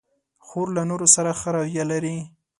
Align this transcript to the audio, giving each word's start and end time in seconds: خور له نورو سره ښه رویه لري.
خور 0.45 0.67
له 0.77 0.83
نورو 0.89 1.07
سره 1.15 1.31
ښه 1.39 1.49
رویه 1.55 1.83
لري. 1.91 2.17